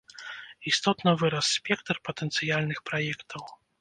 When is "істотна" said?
0.71-1.13